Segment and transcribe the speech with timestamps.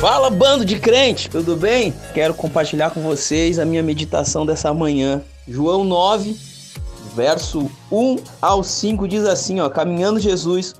[0.00, 1.92] Fala, bando de crente, tudo bem?
[2.12, 5.22] Quero compartilhar com vocês a minha meditação dessa manhã.
[5.48, 6.36] João 9,
[7.14, 10.74] verso 1 ao 5 diz assim, ó: Caminhando Jesus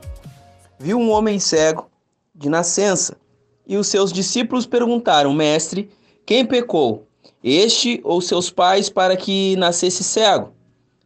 [0.79, 1.89] viu um homem cego
[2.35, 3.17] de nascença,
[3.67, 5.89] e os seus discípulos perguntaram: Mestre,
[6.27, 7.07] quem pecou?
[7.43, 10.53] Este ou seus pais para que nascesse cego?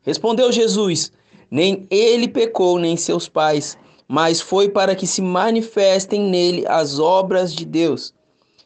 [0.02, 1.12] Respondeu Jesus:
[1.48, 3.78] Nem ele pecou, nem seus pais
[4.10, 8.12] mas foi para que se manifestem nele as obras de Deus.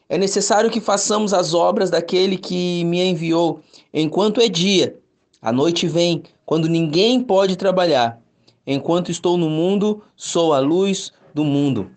[0.09, 3.59] É necessário que façamos as obras daquele que me enviou,
[3.93, 4.97] enquanto é dia.
[5.39, 8.19] A noite vem, quando ninguém pode trabalhar.
[8.65, 11.91] Enquanto estou no mundo, sou a luz do mundo.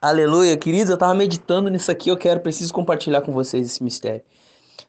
[0.00, 4.22] Aleluia, queridos, eu estava meditando nisso aqui, eu quero, preciso compartilhar com vocês esse mistério.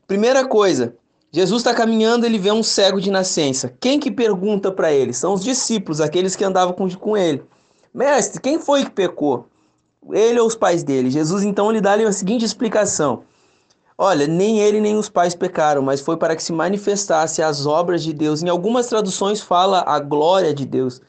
[0.05, 0.95] Primeira coisa,
[1.31, 3.73] Jesus está caminhando, ele vê um cego de nascença.
[3.81, 5.11] Quem que pergunta para ele?
[5.11, 7.43] São os discípulos, aqueles que andavam com, com ele.
[7.93, 9.47] Mestre, quem foi que pecou?
[10.11, 11.09] Ele ou os pais dele?
[11.09, 13.23] Jesus então lhe dá-lhe a seguinte explicação:
[13.97, 18.01] Olha, nem ele nem os pais pecaram, mas foi para que se manifestasse as obras
[18.03, 18.41] de Deus.
[18.41, 21.01] Em algumas traduções fala a glória de Deus.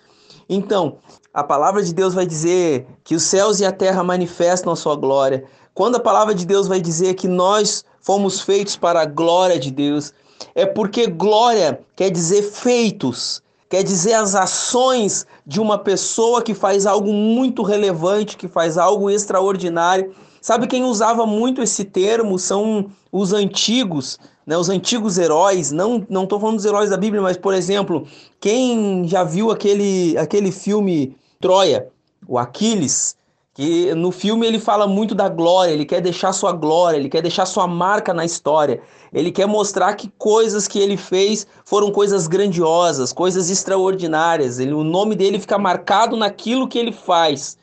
[0.49, 0.99] Então,
[1.33, 4.97] a palavra de Deus vai dizer que os céus e a terra manifestam a sua
[4.97, 5.45] glória.
[5.73, 9.71] Quando a palavra de Deus vai dizer que nós fomos feitos para a glória de
[9.71, 10.13] Deus,
[10.55, 16.87] é porque glória quer dizer feitos quer dizer as ações de uma pessoa que faz
[16.87, 20.13] algo muito relevante, que faz algo extraordinário.
[20.43, 25.71] Sabe quem usava muito esse termo são os antigos, né, os antigos heróis.
[25.71, 28.07] Não não estou falando dos heróis da Bíblia, mas por exemplo,
[28.41, 31.87] quem já viu aquele aquele filme Troia,
[32.27, 33.17] o Aquiles,
[33.61, 37.21] que no filme ele fala muito da glória, ele quer deixar sua glória, ele quer
[37.21, 38.81] deixar sua marca na história.
[39.13, 44.59] Ele quer mostrar que coisas que ele fez foram coisas grandiosas, coisas extraordinárias.
[44.59, 47.59] Ele, o nome dele fica marcado naquilo que ele faz.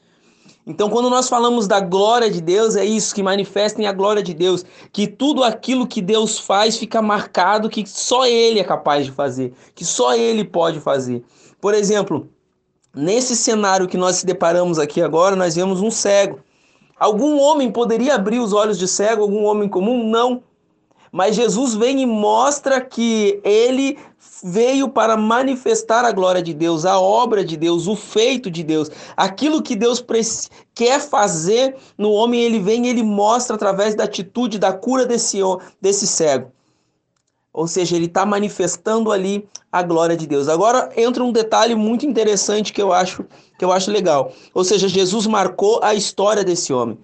[0.68, 4.36] Então, quando nós falamos da glória de Deus, é isso, que manifestem a glória de
[4.36, 9.12] Deus, que tudo aquilo que Deus faz fica marcado que só Ele é capaz de
[9.12, 11.24] fazer, que só Ele pode fazer.
[11.60, 12.30] Por exemplo,
[12.98, 16.40] Nesse cenário que nós se deparamos aqui agora, nós vemos um cego.
[17.00, 20.10] Algum homem poderia abrir os olhos de cego, algum homem comum?
[20.10, 20.42] Não.
[21.12, 24.00] Mas Jesus vem e mostra que ele
[24.44, 28.90] veio para manifestar a glória de Deus, a obra de Deus, o feito de Deus.
[29.16, 30.04] Aquilo que Deus
[30.74, 35.38] quer fazer no homem, ele vem e ele mostra através da atitude da cura desse,
[35.80, 36.52] desse cego.
[37.54, 39.48] Ou seja, ele está manifestando ali
[39.78, 40.48] a glória de Deus.
[40.48, 43.26] Agora entra um detalhe muito interessante que eu acho
[43.58, 44.32] que eu acho legal.
[44.54, 46.98] Ou seja, Jesus marcou a história desse homem,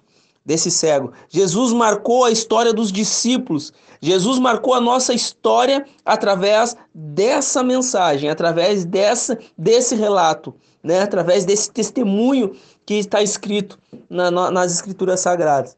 [0.44, 1.12] desse cego.
[1.28, 3.72] Jesus marcou a história dos discípulos.
[4.00, 11.00] Jesus marcou a nossa história através dessa mensagem, através dessa desse relato, né?
[11.00, 12.52] Através desse testemunho
[12.86, 15.76] que está escrito na, nas escrituras sagradas.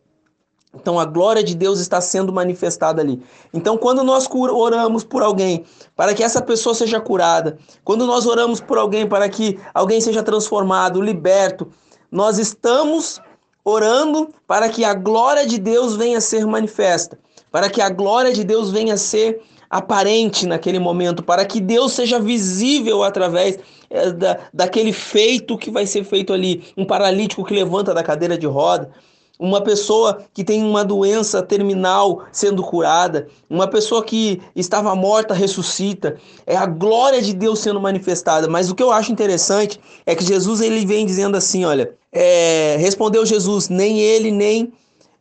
[0.80, 3.22] Então a glória de Deus está sendo manifestada ali.
[3.52, 5.64] Então quando nós oramos por alguém
[5.94, 10.22] para que essa pessoa seja curada, quando nós oramos por alguém para que alguém seja
[10.22, 11.68] transformado, liberto,
[12.10, 13.20] nós estamos
[13.64, 17.18] orando para que a glória de Deus venha ser manifesta,
[17.50, 22.20] para que a glória de Deus venha ser aparente naquele momento, para que Deus seja
[22.20, 23.58] visível através
[23.90, 26.64] é, da, daquele feito que vai ser feito ali.
[26.76, 28.90] Um paralítico que levanta da cadeira de roda,
[29.38, 36.16] uma pessoa que tem uma doença terminal sendo curada, uma pessoa que estava morta ressuscita,
[36.46, 38.48] é a glória de Deus sendo manifestada.
[38.48, 42.76] Mas o que eu acho interessante é que Jesus ele vem dizendo assim, olha, é,
[42.78, 44.72] respondeu Jesus, nem ele nem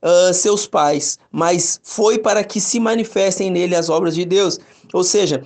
[0.02, 4.60] uh, seus pais, mas foi para que se manifestem nele as obras de Deus.
[4.94, 5.44] Ou seja,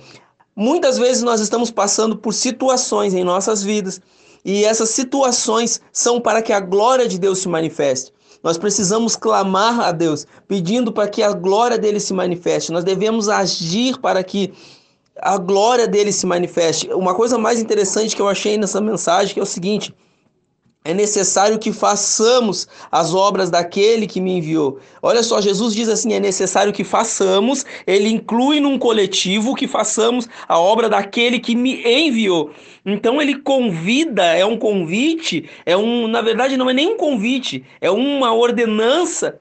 [0.54, 4.00] muitas vezes nós estamos passando por situações em nossas vidas
[4.44, 8.12] e essas situações são para que a glória de Deus se manifeste.
[8.42, 12.72] Nós precisamos clamar a Deus, pedindo para que a glória dele se manifeste.
[12.72, 14.52] Nós devemos agir para que
[15.20, 16.88] a glória dele se manifeste.
[16.92, 19.94] Uma coisa mais interessante que eu achei nessa mensagem é o seguinte:
[20.82, 24.78] é necessário que façamos as obras daquele que me enviou.
[25.02, 30.26] Olha só, Jesus diz assim: é necessário que façamos, ele inclui num coletivo que façamos
[30.48, 32.50] a obra daquele que me enviou.
[32.84, 37.62] Então ele convida, é um convite, é um, na verdade não é nem um convite,
[37.78, 39.38] é uma ordenança,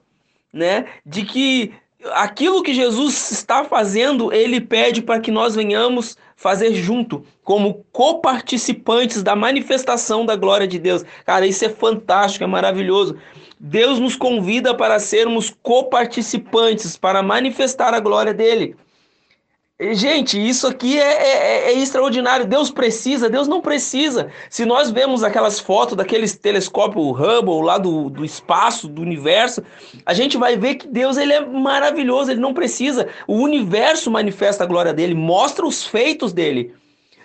[0.51, 1.71] né, de que
[2.13, 9.21] aquilo que Jesus está fazendo, ele pede para que nós venhamos fazer junto, como coparticipantes
[9.21, 11.03] da manifestação da glória de Deus.
[11.25, 13.17] Cara, isso é fantástico, é maravilhoso.
[13.59, 18.75] Deus nos convida para sermos coparticipantes, para manifestar a glória dele.
[19.81, 22.45] Gente, isso aqui é, é, é, extraordinário.
[22.45, 24.29] Deus precisa, Deus não precisa.
[24.49, 29.63] Se nós vemos aquelas fotos daqueles telescópio Hubble lá do, do espaço, do universo,
[30.05, 33.07] a gente vai ver que Deus ele é maravilhoso, ele não precisa.
[33.25, 36.73] O universo manifesta a glória dele, mostra os feitos dele.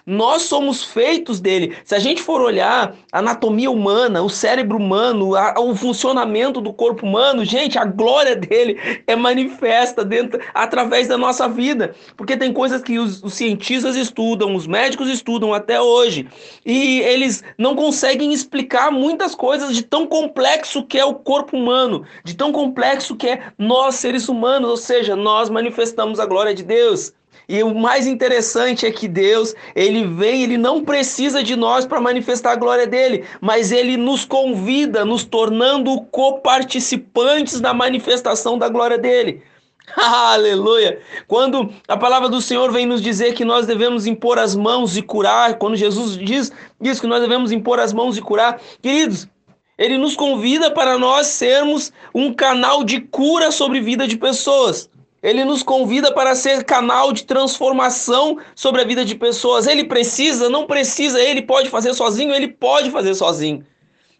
[0.06, 1.76] Nós somos feitos dele.
[1.82, 6.74] Se a gente for olhar a anatomia humana, o cérebro humano, a, o funcionamento do
[6.74, 11.94] corpo humano, gente, a glória dele é manifesta dentro, através da nossa vida.
[12.18, 16.28] Porque tem coisas que os, os cientistas estudam, os médicos estudam até hoje,
[16.66, 22.04] e eles não conseguem explicar muitas coisas de tão complexo que é o corpo humano,
[22.22, 26.62] de tão complexo que é nós, seres humanos, ou seja, nós manifestamos a glória de
[26.62, 27.12] Deus.
[27.48, 32.00] E o mais interessante é que Deus, ele vem, ele não precisa de nós para
[32.00, 38.96] manifestar a glória dele, mas ele nos convida, nos tornando coparticipantes da manifestação da glória
[38.96, 39.42] dele.
[39.96, 40.98] Aleluia!
[41.28, 45.02] Quando a palavra do Senhor vem nos dizer que nós devemos impor as mãos e
[45.02, 46.50] curar, quando Jesus diz,
[46.80, 49.28] diz que nós devemos impor as mãos e curar, queridos,
[49.76, 54.88] ele nos convida para nós sermos um canal de cura sobre vida de pessoas.
[55.24, 59.66] Ele nos convida para ser canal de transformação sobre a vida de pessoas.
[59.66, 63.64] Ele precisa, não precisa, ele pode fazer sozinho, ele pode fazer sozinho.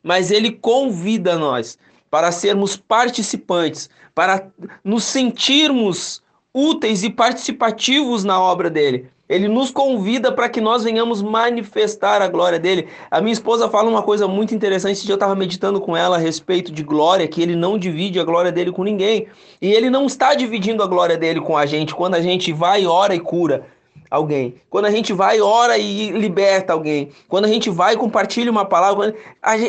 [0.02, 1.78] Mas ele convida nós
[2.10, 4.48] para sermos participantes, para
[4.82, 6.22] nos sentirmos
[6.54, 9.10] úteis e participativos na obra dele.
[9.28, 12.86] Ele nos convida para que nós venhamos manifestar a glória dele.
[13.10, 14.92] A minha esposa fala uma coisa muito interessante.
[14.92, 18.20] Esse dia eu estava meditando com ela a respeito de glória, que ele não divide
[18.20, 19.26] a glória dele com ninguém.
[19.60, 22.86] E ele não está dividindo a glória dele com a gente quando a gente vai,
[22.86, 23.66] ora e cura
[24.10, 24.56] alguém.
[24.70, 27.08] Quando a gente vai, ora e liberta alguém.
[27.26, 29.14] Quando a gente vai e compartilha uma palavra.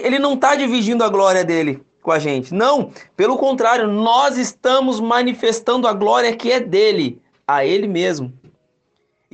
[0.04, 2.54] Ele não está dividindo a glória dele com a gente.
[2.54, 8.32] Não, pelo contrário, nós estamos manifestando a glória que é dele, a ele mesmo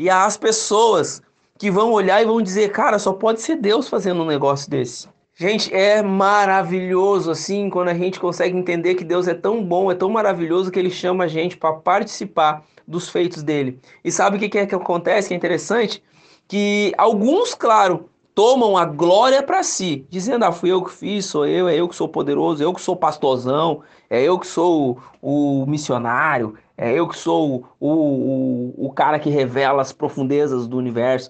[0.02, 1.22] e as pessoas
[1.60, 5.08] que vão olhar e vão dizer, cara, só pode ser Deus fazendo um negócio desse.
[5.36, 9.96] Gente, é maravilhoso assim quando a gente consegue entender que Deus é tão bom, é
[9.96, 13.80] tão maravilhoso que ele chama a gente para participar dos feitos dele.
[14.04, 15.28] E sabe o que é que acontece?
[15.28, 16.04] Que é interessante
[16.48, 18.10] que alguns, claro,
[18.42, 21.88] tomam a glória para si, dizendo: "Ah, fui eu que fiz, sou eu, é eu
[21.88, 26.58] que sou poderoso, é eu que sou pastorzão, é eu que sou o, o missionário,
[26.76, 31.30] é eu que sou o, o, o cara que revela as profundezas do universo.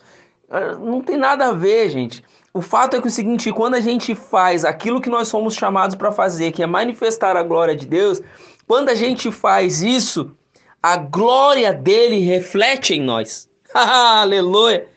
[0.49, 2.23] Ah, não tem nada a ver, gente.
[2.53, 5.97] O fato é que o seguinte, quando a gente faz aquilo que nós somos chamados
[5.97, 8.21] para fazer, que é manifestar a glória de Deus,
[8.65, 10.31] quando a gente faz isso,
[10.81, 13.49] a glória dele reflete em nós.
[13.75, 14.87] Aleluia!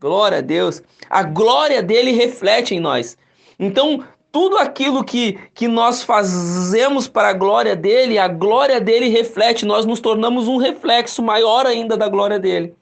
[0.00, 0.82] Glória a Deus.
[1.08, 3.18] A glória dele reflete em nós.
[3.58, 4.02] Então,
[4.32, 9.84] tudo aquilo que, que nós fazemos para a glória dele, a glória dele reflete, nós
[9.84, 12.74] nos tornamos um reflexo maior ainda da glória dele.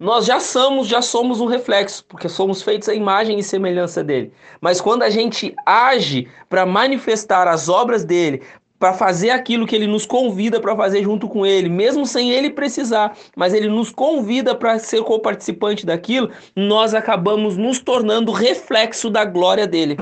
[0.00, 4.32] Nós já somos, já somos um reflexo, porque somos feitos à imagem e semelhança dele.
[4.60, 8.42] Mas quando a gente age para manifestar as obras dele,
[8.84, 12.50] para fazer aquilo que ele nos convida para fazer junto com ele, mesmo sem ele
[12.50, 19.24] precisar, mas ele nos convida para ser co-participante daquilo, nós acabamos nos tornando reflexo da
[19.24, 19.96] glória dele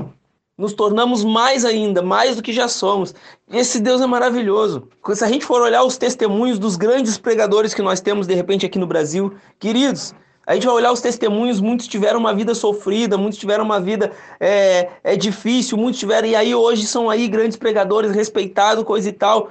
[0.58, 3.14] nos tornamos mais ainda, mais do que já somos.
[3.50, 4.86] Esse Deus é maravilhoso.
[5.12, 8.66] Se a gente for olhar os testemunhos dos grandes pregadores que nós temos de repente
[8.66, 10.14] aqui no Brasil, queridos,
[10.46, 14.12] a gente vai olhar os testemunhos, muitos tiveram uma vida sofrida, muitos tiveram uma vida
[14.40, 19.12] é, é difícil, muitos tiveram, e aí hoje são aí grandes pregadores, respeitados, coisa e
[19.12, 19.50] tal.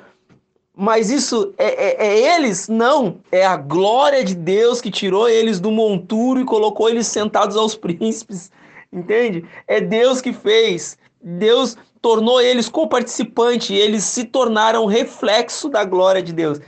[0.76, 2.68] Mas isso é, é, é, eles?
[2.68, 3.18] Não.
[3.32, 7.76] É a glória de Deus que tirou eles do monturo e colocou eles sentados aos
[7.76, 8.50] príncipes
[8.92, 9.46] entende?
[9.68, 10.98] É Deus que fez.
[11.22, 16.60] Deus tornou eles co-participantes, eles se tornaram reflexo da glória de Deus.